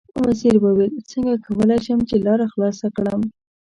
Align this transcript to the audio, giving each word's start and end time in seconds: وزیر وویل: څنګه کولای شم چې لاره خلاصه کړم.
وزیر 0.25 0.55
وویل: 0.61 0.93
څنګه 1.11 1.33
کولای 1.45 1.79
شم 1.85 1.99
چې 2.09 2.15
لاره 2.25 2.45
خلاصه 2.53 2.87
کړم. 2.95 3.21